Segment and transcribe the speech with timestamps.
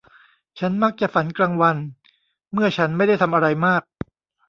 [0.59, 1.77] ฉันมักจะฝันกลางวัน
[2.53, 3.83] เมื่อฉันไม่ได้ทำอะไรมาก